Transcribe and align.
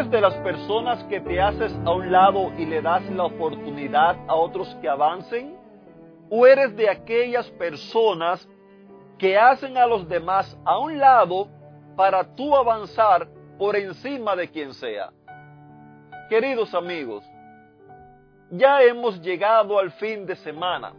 ¿Eres 0.00 0.12
de 0.12 0.20
las 0.22 0.36
personas 0.36 1.04
que 1.10 1.20
te 1.20 1.38
haces 1.38 1.78
a 1.84 1.92
un 1.92 2.10
lado 2.10 2.50
y 2.56 2.64
le 2.64 2.80
das 2.80 3.02
la 3.10 3.24
oportunidad 3.24 4.16
a 4.28 4.34
otros 4.34 4.74
que 4.80 4.88
avancen? 4.88 5.58
¿O 6.30 6.46
eres 6.46 6.74
de 6.74 6.88
aquellas 6.88 7.50
personas 7.50 8.48
que 9.18 9.36
hacen 9.36 9.76
a 9.76 9.86
los 9.86 10.08
demás 10.08 10.58
a 10.64 10.78
un 10.78 10.98
lado 10.98 11.48
para 11.96 12.24
tú 12.34 12.56
avanzar 12.56 13.28
por 13.58 13.76
encima 13.76 14.34
de 14.34 14.48
quien 14.48 14.72
sea? 14.72 15.12
Queridos 16.30 16.72
amigos, 16.72 17.22
ya 18.52 18.82
hemos 18.82 19.20
llegado 19.20 19.78
al 19.78 19.90
fin 19.90 20.24
de 20.24 20.36
semana. 20.36 20.94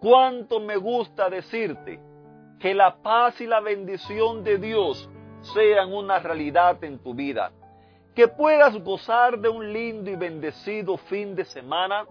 Cuánto 0.00 0.60
me 0.60 0.78
gusta 0.78 1.28
decirte 1.28 2.00
que 2.58 2.72
la 2.72 2.96
paz 3.02 3.38
y 3.42 3.46
la 3.46 3.60
bendición 3.60 4.42
de 4.44 4.56
Dios 4.56 5.10
sean 5.42 5.92
una 5.92 6.18
realidad 6.18 6.82
en 6.84 6.98
tu 6.98 7.14
vida. 7.14 7.52
Que 8.14 8.28
puedas 8.28 8.76
gozar 8.82 9.38
de 9.38 9.48
un 9.48 9.72
lindo 9.72 10.10
y 10.10 10.16
bendecido 10.16 10.96
fin 10.96 11.34
de 11.34 11.44
semana 11.44 12.06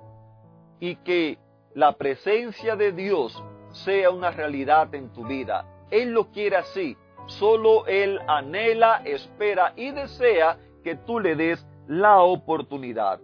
y 0.80 0.95
que 0.97 1.38
la 1.73 1.94
presencia 1.94 2.75
de 2.75 2.92
Dios 2.92 3.44
sea 3.72 4.09
una 4.09 4.31
realidad 4.31 4.94
en 4.95 5.11
tu 5.14 5.25
vida. 5.25 5.66
Él 5.92 6.11
lo 6.11 6.31
quiere 6.31 6.58
así. 6.58 6.97
Solo 7.27 7.86
Él 7.86 8.20
anhela, 8.27 9.02
espera 9.05 9.73
y 9.75 9.92
desea 9.92 10.58
que 10.83 10.95
tú 10.95 11.20
le 11.20 11.36
des 11.36 11.66
la 11.88 12.22
oportunidad. 12.22 13.20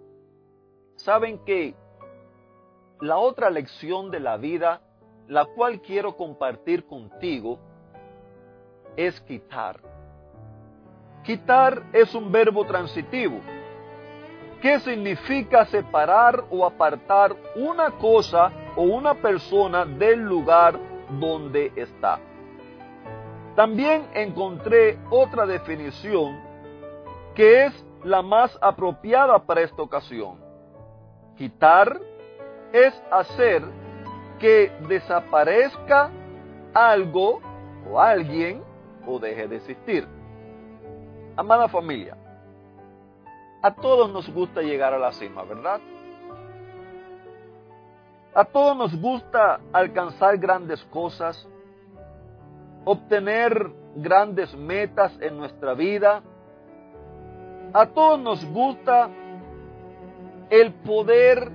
¿Saben 0.96 1.40
que 1.46 1.76
la 3.02 3.18
otra 3.18 3.50
lección 3.50 4.12
de 4.12 4.20
la 4.20 4.38
vida, 4.38 4.82
la 5.28 5.46
cual 5.46 5.82
quiero 5.82 6.16
compartir 6.16 6.86
contigo, 6.86 7.60
es 8.96 9.20
quitar. 9.22 9.80
Quitar 11.26 11.84
es 11.92 12.14
un 12.14 12.32
verbo 12.32 12.66
transitivo 12.66 13.40
que 14.62 14.80
significa 14.80 15.66
separar 15.66 16.46
o 16.50 16.66
apartar 16.66 17.36
una 17.56 17.92
cosa 17.92 18.52
o 18.76 18.84
una 18.84 19.16
persona 19.16 19.86
del 19.86 20.22
lugar 20.22 20.80
donde 21.20 21.72
está. 21.76 22.20
También 23.56 24.08
encontré 24.14 25.00
otra 25.10 25.46
definición 25.46 26.40
que 27.34 27.66
es 27.66 27.86
la 28.04 28.22
más 28.22 28.58
apropiada 28.62 29.40
para 29.40 29.62
esta 29.62 29.82
ocasión. 29.82 30.38
Quitar 31.38 32.00
es 32.72 32.94
hacer 33.12 33.64
que 34.40 34.72
desaparezca 34.88 36.12
algo 36.74 37.42
o 37.90 38.00
alguien 38.00 38.64
o 39.08 39.20
deje 39.20 39.48
de 39.48 39.56
existir. 39.56 40.15
Amada 41.38 41.68
familia, 41.68 42.16
a 43.62 43.74
todos 43.74 44.12
nos 44.12 44.30
gusta 44.30 44.62
llegar 44.62 44.94
a 44.94 45.00
la 45.00 45.12
cima, 45.12 45.44
¿verdad? 45.44 45.82
A 48.34 48.46
todos 48.46 48.78
nos 48.78 49.02
gusta 49.02 49.60
alcanzar 49.74 50.38
grandes 50.38 50.84
cosas, 50.86 51.48
obtener 52.86 53.72
grandes 53.96 54.56
metas 54.56 55.18
en 55.20 55.38
nuestra 55.38 55.74
vida. 55.74 56.22
A 57.74 57.86
todos 57.88 58.20
nos 58.20 58.46
gusta 58.46 59.10
el 60.50 60.74
poder 60.74 61.52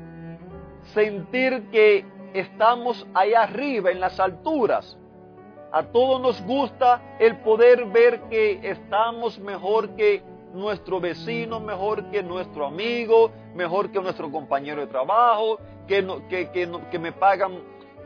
sentir 0.95 1.71
que 1.71 2.05
estamos 2.35 3.07
allá 3.15 3.43
arriba, 3.43 3.91
en 3.91 4.01
las 4.01 4.19
alturas. 4.19 4.99
A 5.73 5.85
todos 5.85 6.21
nos 6.21 6.43
gusta 6.43 7.17
el 7.21 7.37
poder 7.39 7.87
ver 7.87 8.23
que 8.23 8.59
estamos 8.69 9.39
mejor 9.39 9.91
que 9.91 10.23
nuestro 10.53 11.01
vecino, 11.01 11.61
mejor 11.61 12.11
que 12.11 12.25
nuestro 12.25 12.67
amigo, 12.67 13.31
mejor 13.55 13.91
que 13.93 14.01
nuestro 14.01 14.33
compañero 14.33 14.81
de 14.81 14.89
trabajo, 14.89 15.61
que, 15.87 16.05
que, 16.91 16.99
me 16.99 17.13
pagan 17.13 17.61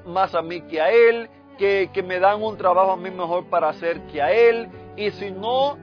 más 0.05 0.35
a 0.35 0.43
mí 0.43 0.61
que 0.63 0.81
a 0.81 0.91
él, 0.91 1.31
que, 1.57 1.89
que 1.93 2.03
me 2.03 2.19
dan 2.19 2.43
un 2.43 2.57
trabajo 2.59 2.93
a 2.93 2.97
mí 2.97 3.11
mejor 3.11 3.47
para 3.47 3.71
hacer 3.71 4.03
que 4.09 4.21
a 4.21 4.31
él. 4.31 4.69
Y 4.97 5.11
si 5.13 5.31
no 5.31 5.79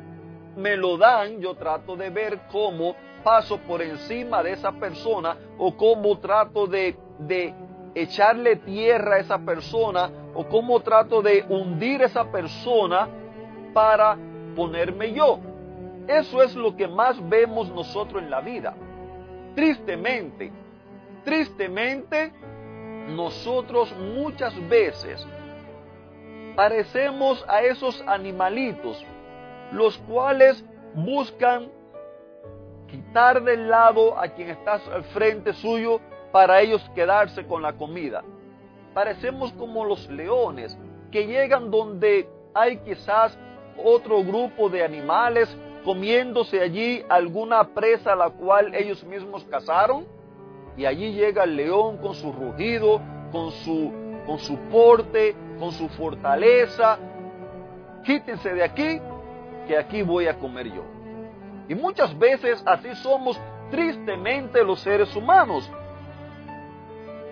me 0.56 0.78
lo 0.78 0.98
dan, 0.98 1.40
yo 1.40 1.56
trato 1.56 1.96
de 1.96 2.12
ver 2.12 2.42
cómo 2.52 2.96
paso 3.24 3.58
por 3.58 3.82
encima 3.82 4.44
de 4.44 4.54
esa 4.54 4.72
persona 4.72 5.36
o 5.58 5.76
cómo 5.76 6.20
trato 6.20 6.68
de, 6.68 6.96
de 7.18 7.56
echarle 7.96 8.56
tierra 8.58 9.16
a 9.16 9.20
esa 9.20 9.40
persona 9.40 10.12
o 10.34 10.46
cómo 10.46 10.80
trato 10.80 11.22
de 11.22 11.46
hundir 11.48 12.02
esa 12.02 12.32
persona 12.32 13.08
para 13.74 14.18
ponerme 14.56 15.14
yo. 15.14 15.40
Eso 16.08 16.42
es 16.42 16.56
lo 16.56 16.76
que 16.76 16.88
más 16.88 17.18
vemos 17.30 17.70
nosotros 17.70 18.22
en 18.22 18.30
la 18.30 18.42
vida. 18.42 18.74
Tristemente, 19.56 20.52
tristemente, 21.24 22.32
nosotros 23.08 23.94
muchas 23.98 24.54
veces 24.70 25.26
parecemos 26.56 27.44
a 27.48 27.62
esos 27.62 28.04
animalitos, 28.08 29.06
los 29.72 29.98
cuales 30.00 30.64
buscan 30.94 31.70
quitar 32.88 33.42
del 33.44 33.70
lado 33.70 34.20
a 34.20 34.28
quien 34.28 34.50
está 34.50 34.80
al 34.94 35.04
frente 35.06 35.54
suyo 35.54 36.02
para 36.32 36.62
ellos 36.62 36.90
quedarse 36.94 37.46
con 37.46 37.62
la 37.62 37.74
comida. 37.74 38.24
Parecemos 38.94 39.54
como 39.54 39.86
los 39.86 40.10
leones 40.10 40.78
que 41.12 41.26
llegan 41.26 41.72
donde 41.72 42.30
hay 42.54 42.78
quizás 42.78 43.38
otro 43.84 44.24
grupo 44.24 44.70
de 44.70 44.84
animales 44.84 45.56
comiéndose 45.84 46.62
allí 46.62 47.04
alguna 47.10 47.64
presa 47.74 48.14
a 48.14 48.16
la 48.16 48.30
cual 48.30 48.76
ellos 48.76 49.04
mismos 49.04 49.44
cazaron 49.46 50.06
y 50.78 50.86
allí 50.86 51.14
llega 51.14 51.44
el 51.44 51.56
león 51.56 51.98
con 51.98 52.14
su 52.14 52.32
rugido, 52.32 53.02
con 53.32 53.52
su, 53.52 53.92
con 54.26 54.40
su 54.40 54.58
porte, 54.70 55.36
con 55.60 55.72
su 55.72 55.90
fortaleza. 55.90 56.98
Quítense 58.04 58.54
de 58.54 58.64
aquí, 58.64 59.02
que 59.68 59.78
aquí 59.78 60.02
voy 60.02 60.28
a 60.28 60.38
comer 60.38 60.72
yo. 60.72 60.84
Y 61.68 61.76
muchas 61.76 62.18
veces 62.18 62.62
así 62.66 62.94
somos 62.96 63.40
tristemente 63.70 64.64
los 64.64 64.80
seres 64.82 65.16
humanos. 65.16 65.70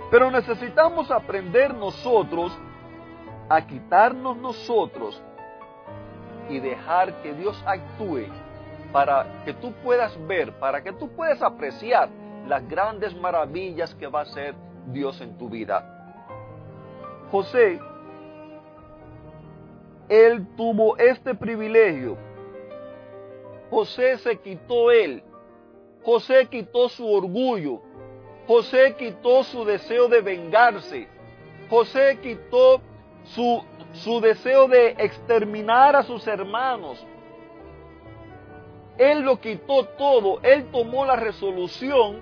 Pero 0.09 0.31
necesitamos 0.31 1.11
aprender 1.11 1.73
nosotros 1.73 2.57
a 3.47 3.65
quitarnos 3.65 4.37
nosotros 4.37 5.21
y 6.49 6.59
dejar 6.59 7.21
que 7.21 7.33
Dios 7.33 7.61
actúe 7.65 8.25
para 8.91 9.43
que 9.45 9.53
tú 9.53 9.71
puedas 9.83 10.17
ver, 10.27 10.51
para 10.59 10.81
que 10.81 10.91
tú 10.91 11.09
puedas 11.09 11.41
apreciar 11.41 12.09
las 12.47 12.67
grandes 12.67 13.15
maravillas 13.15 13.93
que 13.95 14.07
va 14.07 14.19
a 14.19 14.23
hacer 14.23 14.55
Dios 14.87 15.21
en 15.21 15.37
tu 15.37 15.49
vida. 15.49 15.95
José, 17.31 17.79
él 20.09 20.47
tuvo 20.57 20.97
este 20.97 21.35
privilegio. 21.35 22.17
José 23.69 24.17
se 24.17 24.37
quitó 24.39 24.91
él. 24.91 25.23
José 26.03 26.47
quitó 26.47 26.89
su 26.89 27.07
orgullo. 27.07 27.81
José 28.49 28.95
quitó 28.97 29.43
su 29.43 29.63
deseo 29.63 30.07
de 30.07 30.21
vengarse. 30.21 31.07
José 31.69 32.17
quitó 32.19 32.81
su, 33.23 33.63
su 33.93 34.19
deseo 34.19 34.67
de 34.67 34.95
exterminar 34.97 35.95
a 35.95 36.01
sus 36.01 36.25
hermanos. 36.25 37.05
Él 38.97 39.21
lo 39.21 39.39
quitó 39.39 39.85
todo. 39.85 40.39
Él 40.41 40.65
tomó 40.71 41.05
la 41.05 41.15
resolución. 41.15 42.21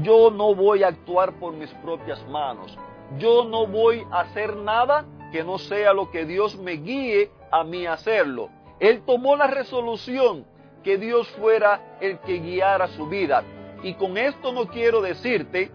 Yo 0.00 0.30
no 0.30 0.54
voy 0.54 0.84
a 0.84 0.88
actuar 0.90 1.32
por 1.40 1.54
mis 1.54 1.70
propias 1.82 2.24
manos. 2.28 2.78
Yo 3.18 3.42
no 3.42 3.66
voy 3.66 4.06
a 4.12 4.20
hacer 4.20 4.54
nada 4.54 5.06
que 5.32 5.42
no 5.42 5.58
sea 5.58 5.92
lo 5.92 6.12
que 6.12 6.24
Dios 6.24 6.56
me 6.56 6.74
guíe 6.74 7.32
a 7.50 7.64
mí 7.64 7.84
hacerlo. 7.84 8.48
Él 8.78 9.02
tomó 9.04 9.34
la 9.34 9.48
resolución 9.48 10.46
que 10.84 10.98
Dios 10.98 11.26
fuera 11.30 11.98
el 12.00 12.20
que 12.20 12.38
guiara 12.38 12.86
su 12.86 13.08
vida. 13.08 13.42
Y 13.82 13.94
con 13.94 14.18
esto 14.18 14.52
no 14.52 14.66
quiero 14.66 15.00
decirte, 15.00 15.70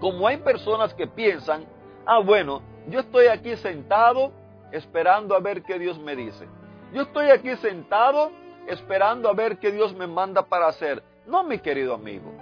como 0.00 0.26
hay 0.28 0.38
personas 0.38 0.92
que 0.94 1.06
piensan, 1.06 1.64
ah 2.04 2.18
bueno, 2.18 2.62
yo 2.88 3.00
estoy 3.00 3.26
aquí 3.26 3.56
sentado 3.56 4.32
esperando 4.72 5.34
a 5.34 5.40
ver 5.40 5.62
qué 5.62 5.78
Dios 5.78 5.98
me 5.98 6.14
dice. 6.14 6.46
Yo 6.92 7.02
estoy 7.02 7.30
aquí 7.30 7.56
sentado 7.56 8.30
esperando 8.66 9.28
a 9.28 9.32
ver 9.32 9.58
qué 9.58 9.72
Dios 9.72 9.94
me 9.94 10.06
manda 10.06 10.44
para 10.46 10.68
hacer. 10.68 11.02
No, 11.26 11.42
mi 11.44 11.58
querido 11.58 11.94
amigo. 11.94 12.32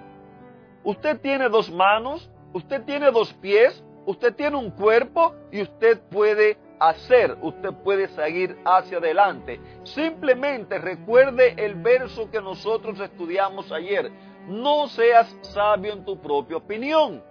Usted 0.85 1.21
tiene 1.21 1.49
dos 1.49 1.71
manos, 1.71 2.29
usted 2.53 2.83
tiene 2.83 3.11
dos 3.11 3.33
pies, 3.35 3.85
usted 4.05 4.35
tiene 4.35 4.57
un 4.57 4.71
cuerpo 4.71 5.35
y 5.53 5.63
usted 5.63 6.01
puede 6.11 6.59
hacer, 6.81 7.37
usted 7.41 7.73
puede 7.85 8.09
seguir 8.09 8.59
hacia 8.65 8.99
adelante. 8.99 9.61
Simplemente 9.85 10.79
recuerde 10.79 11.55
el 11.57 11.77
verso 11.77 12.29
que 12.31 12.41
nosotros 12.41 12.99
estudiamos 12.99 13.71
ayer. 13.71 14.11
No 14.47 14.89
seas 14.89 15.37
sabio 15.43 15.93
en 15.93 16.05
tu 16.05 16.19
propia 16.19 16.57
opinión. 16.57 17.23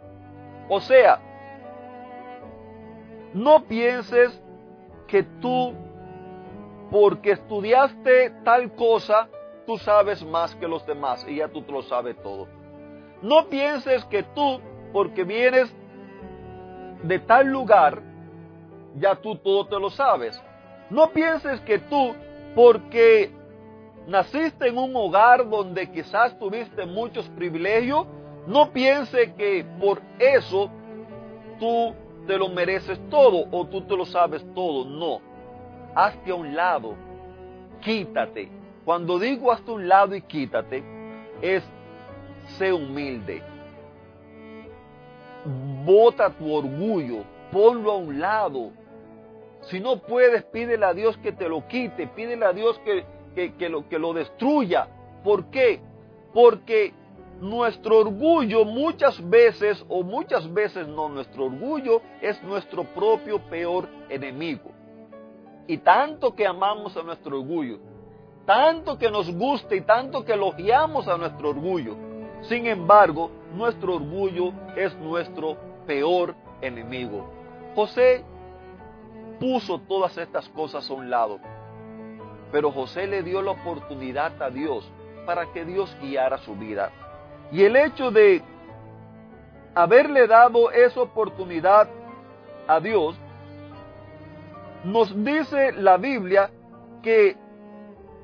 O 0.69 0.79
sea, 0.79 1.19
no 3.33 3.63
pienses 3.63 4.41
que 5.07 5.23
tú, 5.23 5.73
porque 6.89 7.31
estudiaste 7.31 8.31
tal 8.43 8.73
cosa, 8.75 9.27
tú 9.65 9.77
sabes 9.77 10.23
más 10.25 10.55
que 10.55 10.67
los 10.67 10.85
demás 10.85 11.25
y 11.27 11.37
ya 11.37 11.47
tú 11.47 11.61
te 11.61 11.71
lo 11.71 11.81
sabes 11.81 12.15
todo. 12.21 12.47
No 13.21 13.47
pienses 13.47 14.03
que 14.05 14.23
tú, 14.23 14.59
porque 14.93 15.23
vienes 15.23 15.73
de 17.03 17.19
tal 17.19 17.47
lugar, 17.47 18.01
ya 18.95 19.15
tú 19.15 19.35
todo 19.35 19.67
te 19.67 19.79
lo 19.79 19.89
sabes. 19.89 20.41
No 20.89 21.11
pienses 21.11 21.59
que 21.61 21.79
tú, 21.79 22.13
porque 22.55 23.31
naciste 24.11 24.67
en 24.67 24.77
un 24.77 24.95
hogar 24.95 25.49
donde 25.49 25.89
quizás 25.89 26.37
tuviste 26.37 26.85
muchos 26.85 27.27
privilegios, 27.29 28.05
no 28.45 28.71
pienses 28.71 29.31
que 29.33 29.65
por 29.79 30.01
eso 30.19 30.69
tú 31.59 31.93
te 32.27 32.37
lo 32.37 32.49
mereces 32.49 32.99
todo 33.09 33.45
o 33.51 33.65
tú 33.65 33.81
te 33.81 33.95
lo 33.95 34.05
sabes 34.05 34.45
todo. 34.53 34.85
No. 34.85 35.21
Hazte 35.95 36.31
a 36.31 36.35
un 36.35 36.55
lado. 36.55 36.95
Quítate. 37.81 38.49
Cuando 38.85 39.17
digo 39.17 39.51
hazte 39.51 39.71
a 39.71 39.75
un 39.75 39.87
lado 39.87 40.15
y 40.15 40.21
quítate, 40.21 40.83
es 41.41 41.63
sé 42.57 42.73
humilde. 42.73 43.41
Bota 45.85 46.29
tu 46.31 46.53
orgullo. 46.53 47.23
Ponlo 47.51 47.91
a 47.91 47.97
un 47.97 48.19
lado. 48.19 48.71
Si 49.63 49.79
no 49.79 49.97
puedes, 49.97 50.43
pídele 50.45 50.85
a 50.85 50.93
Dios 50.93 51.17
que 51.17 51.31
te 51.31 51.47
lo 51.47 51.67
quite. 51.67 52.07
Pídele 52.07 52.45
a 52.45 52.53
Dios 52.53 52.79
que, 52.79 53.03
que, 53.36 53.69
lo, 53.69 53.88
que 53.88 54.00
lo 54.00 54.13
destruya. 54.13 54.88
¿Por 55.24 55.45
qué? 55.45 55.80
Porque 56.33 56.94
nuestro 57.42 58.00
orgullo 58.00 58.63
muchas 58.66 59.28
veces, 59.30 59.83
o 59.89 60.04
muchas 60.04 60.51
veces 60.54 60.88
no, 60.88 61.10
nuestro 61.10 61.45
orgullo 61.45 62.01
es 62.22 62.42
nuestro 62.44 62.83
propio 62.83 63.39
peor 63.39 63.88
enemigo. 64.10 64.72
Y 65.68 65.78
tanto 65.78 66.36
que 66.36 66.45
amamos 66.45 66.95
a 66.98 67.04
nuestro 67.04 67.39
orgullo, 67.39 67.80
tanto 68.45 68.98
que 68.98 69.10
nos 69.10 69.31
gusta 69.31 69.75
y 69.75 69.81
tanto 69.81 70.24
que 70.24 70.33
elogiamos 70.33 71.07
a 71.07 71.18
nuestro 71.18 71.50
orgullo, 71.50 71.95
sin 72.42 72.66
embargo, 72.66 73.30
nuestro 73.56 73.95
orgullo 73.95 74.54
es 74.75 74.95
nuestro 74.98 75.57
peor 75.86 76.36
enemigo. 76.62 77.30
José 77.75 78.24
puso 79.39 79.80
todas 79.80 80.18
estas 80.18 80.48
cosas 80.50 80.89
a 80.89 80.94
un 80.94 81.10
lado, 81.10 81.39
pero 82.51 82.71
José 82.71 83.07
le 83.07 83.24
dio 83.24 83.42
la 83.42 83.51
oportunidad 83.51 84.42
a 84.42 84.50
Dios 84.50 84.89
para 85.25 85.51
que 85.53 85.65
Dios 85.65 85.95
guiara 86.01 86.38
su 86.39 86.56
vida. 86.56 86.92
Y 87.51 87.63
el 87.63 87.75
hecho 87.75 88.12
de 88.12 88.42
haberle 89.75 90.27
dado 90.27 90.71
esa 90.71 91.01
oportunidad 91.01 91.88
a 92.68 92.80
Dios, 92.80 93.15
nos 94.83 95.13
dice 95.24 95.71
la 95.74 95.98
Biblia 95.98 96.50
que 97.03 97.36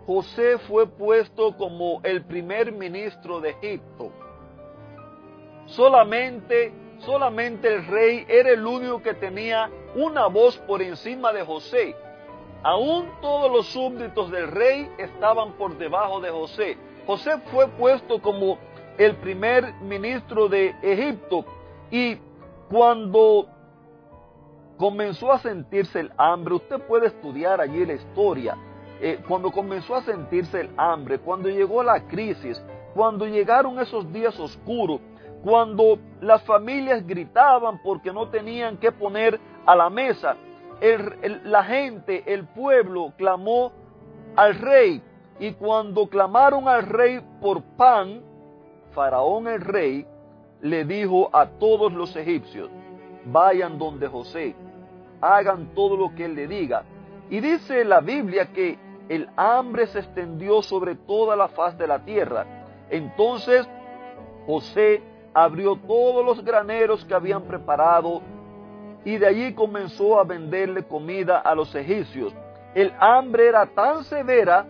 José 0.05 0.57
fue 0.59 0.87
puesto 0.87 1.55
como 1.57 1.99
el 2.03 2.23
primer 2.23 2.71
ministro 2.71 3.39
de 3.41 3.51
Egipto. 3.51 4.11
Solamente, 5.65 6.71
solamente 6.99 7.73
el 7.73 7.85
rey 7.87 8.25
era 8.27 8.51
el 8.51 8.65
único 8.65 9.01
que 9.01 9.13
tenía 9.13 9.69
una 9.95 10.27
voz 10.27 10.57
por 10.59 10.81
encima 10.81 11.33
de 11.33 11.43
José. 11.43 11.95
Aún 12.63 13.09
todos 13.21 13.51
los 13.51 13.67
súbditos 13.67 14.31
del 14.31 14.47
rey 14.47 14.89
estaban 14.97 15.53
por 15.53 15.77
debajo 15.77 16.19
de 16.19 16.29
José. 16.29 16.77
José 17.05 17.37
fue 17.51 17.67
puesto 17.69 18.21
como 18.21 18.57
el 18.97 19.15
primer 19.15 19.73
ministro 19.75 20.49
de 20.49 20.75
Egipto. 20.81 21.45
Y 21.91 22.17
cuando 22.69 23.47
comenzó 24.77 25.31
a 25.31 25.39
sentirse 25.39 25.99
el 25.99 26.11
hambre, 26.17 26.55
usted 26.55 26.79
puede 26.81 27.07
estudiar 27.07 27.61
allí 27.61 27.85
la 27.85 27.93
historia, 27.93 28.55
eh, 29.01 29.19
cuando 29.27 29.51
comenzó 29.51 29.95
a 29.95 30.01
sentirse 30.01 30.61
el 30.61 30.69
hambre, 30.77 31.19
cuando 31.19 31.49
llegó 31.49 31.83
la 31.83 32.07
crisis, 32.07 32.61
cuando 32.93 33.25
llegaron 33.25 33.79
esos 33.79 34.11
días 34.11 34.39
oscuros, 34.39 34.99
cuando 35.43 35.99
las 36.19 36.41
familias 36.43 37.05
gritaban 37.05 37.79
porque 37.83 38.11
no 38.11 38.29
tenían 38.29 38.77
que 38.77 38.91
poner 38.91 39.39
a 39.65 39.75
la 39.75 39.89
mesa, 39.89 40.35
la 41.43 41.63
gente, 41.63 42.23
el 42.25 42.45
pueblo 42.45 43.13
clamó 43.17 43.71
al 44.35 44.55
rey 44.55 45.01
y 45.39 45.51
cuando 45.53 46.07
clamaron 46.07 46.67
al 46.67 46.83
rey 46.83 47.19
por 47.41 47.61
pan, 47.61 48.21
Faraón 48.91 49.47
el 49.47 49.61
rey 49.61 50.05
le 50.61 50.85
dijo 50.85 51.29
a 51.33 51.45
todos 51.45 51.93
los 51.93 52.15
egipcios, 52.15 52.69
vayan 53.25 53.77
donde 53.77 54.07
José, 54.07 54.55
hagan 55.21 55.73
todo 55.73 55.97
lo 55.97 56.15
que 56.15 56.25
él 56.25 56.35
le 56.35 56.47
diga. 56.47 56.83
Y 57.29 57.39
dice 57.39 57.83
la 57.83 57.99
Biblia 57.99 58.51
que 58.53 58.77
el 59.09 59.29
hambre 59.35 59.87
se 59.87 59.99
extendió 59.99 60.61
sobre 60.61 60.95
toda 60.95 61.35
la 61.35 61.47
faz 61.49 61.77
de 61.77 61.87
la 61.87 61.99
tierra. 61.99 62.45
Entonces 62.89 63.67
José 64.45 65.01
abrió 65.33 65.75
todos 65.75 66.25
los 66.25 66.43
graneros 66.43 67.05
que 67.05 67.13
habían 67.13 67.43
preparado 67.43 68.21
y 69.07 69.17
de 69.17 69.25
allí 69.25 69.53
comenzó 69.53 70.19
a 70.19 70.25
venderle 70.25 70.83
comida 70.83 71.39
a 71.39 71.55
los 71.55 71.73
egipcios. 71.73 72.33
El 72.75 72.91
hambre 72.99 73.47
era 73.47 73.65
tan 73.65 74.03
severa 74.03 74.65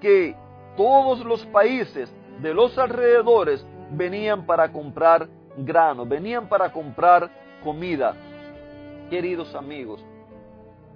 que 0.00 0.36
todos 0.76 1.24
los 1.24 1.44
países 1.46 2.14
de 2.40 2.54
los 2.54 2.78
alrededores 2.78 3.66
venían 3.90 4.46
para 4.46 4.70
comprar 4.70 5.26
grano, 5.56 6.06
venían 6.06 6.48
para 6.48 6.70
comprar 6.70 7.28
comida. 7.64 8.14
Queridos 9.10 9.52
amigos, 9.56 10.00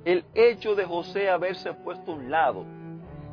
el 0.05 0.25
hecho 0.33 0.77
de 0.77 0.85
José 0.85 1.29
haberse 1.29 1.75
puesto 1.75 2.13
a 2.13 2.15
un 2.15 2.31
lado, 2.31 2.65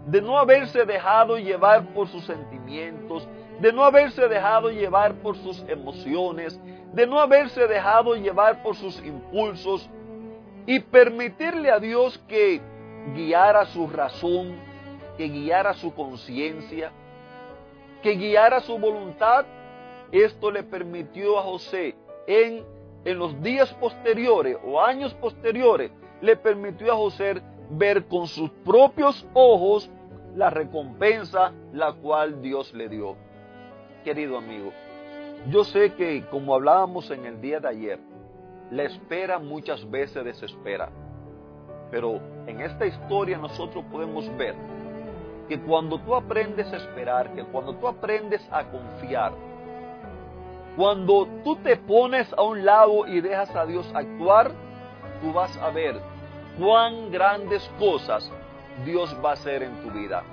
de 0.07 0.19
no 0.19 0.39
haberse 0.39 0.83
dejado 0.83 1.37
llevar 1.37 1.85
por 1.93 2.07
sus 2.07 2.25
sentimientos, 2.25 3.27
de 3.59 3.73
no 3.73 3.83
haberse 3.83 4.27
dejado 4.27 4.69
llevar 4.69 5.15
por 5.15 5.35
sus 5.37 5.63
emociones, 5.67 6.59
de 6.93 7.07
no 7.07 7.19
haberse 7.19 7.67
dejado 7.67 8.15
llevar 8.15 8.61
por 8.61 8.75
sus 8.75 9.03
impulsos 9.03 9.89
y 10.65 10.79
permitirle 10.79 11.71
a 11.71 11.79
Dios 11.79 12.19
que 12.27 12.61
guiara 13.15 13.65
su 13.65 13.87
razón, 13.87 14.55
que 15.17 15.27
guiara 15.27 15.73
su 15.73 15.93
conciencia, 15.93 16.91
que 18.03 18.11
guiara 18.11 18.59
su 18.59 18.77
voluntad, 18.77 19.45
esto 20.11 20.51
le 20.51 20.63
permitió 20.63 21.39
a 21.39 21.43
José 21.43 21.95
en, 22.27 22.63
en 23.03 23.17
los 23.17 23.41
días 23.41 23.73
posteriores 23.75 24.57
o 24.63 24.81
años 24.81 25.13
posteriores, 25.15 25.91
le 26.21 26.35
permitió 26.35 26.91
a 26.93 26.95
José 26.95 27.41
ver 27.69 28.05
con 28.07 28.27
sus 28.27 28.49
propios 28.63 29.25
ojos 29.33 29.89
la 30.35 30.49
recompensa 30.49 31.51
la 31.73 31.93
cual 31.93 32.41
Dios 32.41 32.73
le 32.73 32.87
dio. 32.87 33.15
Querido 34.07 34.37
amigo, 34.37 34.71
yo 35.49 35.65
sé 35.65 35.93
que 35.95 36.25
como 36.27 36.55
hablábamos 36.55 37.11
en 37.11 37.25
el 37.25 37.41
día 37.41 37.59
de 37.59 37.67
ayer, 37.67 37.99
la 38.71 38.83
espera 38.83 39.37
muchas 39.37 39.91
veces 39.91 40.23
desespera, 40.23 40.87
pero 41.91 42.21
en 42.47 42.61
esta 42.61 42.85
historia 42.85 43.37
nosotros 43.37 43.83
podemos 43.91 44.25
ver 44.37 44.55
que 45.49 45.59
cuando 45.59 45.99
tú 45.99 46.15
aprendes 46.15 46.71
a 46.71 46.77
esperar, 46.77 47.33
que 47.33 47.43
cuando 47.43 47.75
tú 47.75 47.85
aprendes 47.85 48.47
a 48.49 48.63
confiar, 48.71 49.33
cuando 50.77 51.27
tú 51.43 51.57
te 51.57 51.75
pones 51.75 52.31
a 52.31 52.43
un 52.43 52.63
lado 52.63 53.05
y 53.07 53.19
dejas 53.19 53.53
a 53.57 53.65
Dios 53.65 53.91
actuar, 53.93 54.51
tú 55.21 55.33
vas 55.33 55.53
a 55.57 55.69
ver 55.69 55.99
cuán 56.57 57.11
grandes 57.11 57.69
cosas 57.77 58.31
Dios 58.85 59.13
va 59.21 59.31
a 59.31 59.33
hacer 59.33 59.63
en 59.63 59.75
tu 59.81 59.91
vida. 59.91 60.23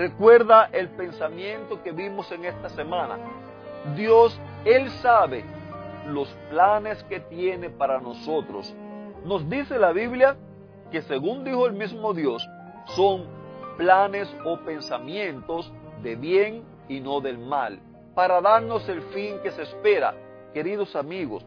Recuerda 0.00 0.70
el 0.72 0.88
pensamiento 0.88 1.82
que 1.82 1.92
vimos 1.92 2.32
en 2.32 2.46
esta 2.46 2.70
semana. 2.70 3.18
Dios, 3.94 4.40
Él 4.64 4.88
sabe 5.02 5.44
los 6.06 6.26
planes 6.48 7.02
que 7.02 7.20
tiene 7.20 7.68
para 7.68 8.00
nosotros. 8.00 8.74
Nos 9.26 9.46
dice 9.50 9.78
la 9.78 9.92
Biblia 9.92 10.38
que 10.90 11.02
según 11.02 11.44
dijo 11.44 11.66
el 11.66 11.74
mismo 11.74 12.14
Dios, 12.14 12.42
son 12.96 13.26
planes 13.76 14.34
o 14.46 14.58
pensamientos 14.60 15.70
de 16.02 16.16
bien 16.16 16.64
y 16.88 17.00
no 17.00 17.20
del 17.20 17.36
mal, 17.36 17.78
para 18.14 18.40
darnos 18.40 18.88
el 18.88 19.02
fin 19.02 19.36
que 19.42 19.50
se 19.50 19.64
espera. 19.64 20.14
Queridos 20.54 20.96
amigos, 20.96 21.44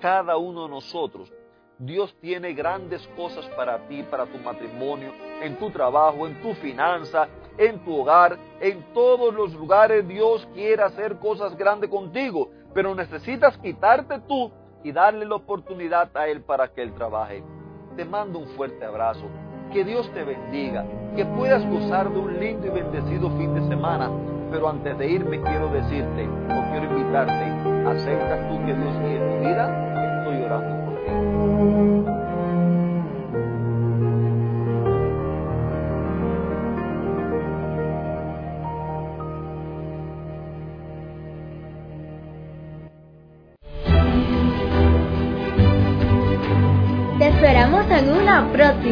cada 0.00 0.36
uno 0.36 0.62
de 0.62 0.68
nosotros, 0.68 1.32
Dios 1.76 2.16
tiene 2.20 2.54
grandes 2.54 3.04
cosas 3.16 3.44
para 3.56 3.88
ti, 3.88 4.04
para 4.04 4.26
tu 4.26 4.38
matrimonio, 4.38 5.12
en 5.42 5.58
tu 5.58 5.70
trabajo, 5.70 6.24
en 6.28 6.40
tu 6.40 6.54
finanza, 6.54 7.26
en 7.58 7.78
tu 7.84 8.00
hogar, 8.00 8.36
en 8.60 8.82
todos 8.92 9.34
los 9.34 9.54
lugares 9.54 10.06
Dios 10.06 10.46
quiere 10.54 10.82
hacer 10.82 11.18
cosas 11.18 11.56
grandes 11.56 11.90
contigo, 11.90 12.50
pero 12.74 12.94
necesitas 12.94 13.56
quitarte 13.58 14.20
tú 14.28 14.50
y 14.84 14.92
darle 14.92 15.26
la 15.26 15.36
oportunidad 15.36 16.10
a 16.16 16.28
Él 16.28 16.42
para 16.42 16.68
que 16.68 16.82
Él 16.82 16.92
trabaje. 16.94 17.42
Te 17.96 18.04
mando 18.04 18.38
un 18.38 18.46
fuerte 18.48 18.84
abrazo. 18.84 19.26
Que 19.72 19.84
Dios 19.84 20.08
te 20.12 20.22
bendiga, 20.22 20.84
que 21.16 21.24
puedas 21.24 21.66
gozar 21.68 22.08
de 22.08 22.18
un 22.18 22.38
lindo 22.38 22.66
y 22.66 22.70
bendecido 22.70 23.30
fin 23.30 23.52
de 23.54 23.66
semana. 23.68 24.10
Pero 24.50 24.68
antes 24.68 24.96
de 24.96 25.10
irme 25.10 25.40
quiero 25.40 25.68
decirte 25.68 26.24
o 26.24 26.70
quiero 26.70 26.84
invitarte, 26.84 27.44
aceptas 27.88 28.48
tú 28.48 28.64
que 28.64 28.74
Dios 28.74 29.00
guíe 29.00 29.18
tu 29.18 29.48
vida, 29.48 30.20
estoy 30.20 30.42
orando 30.44 30.85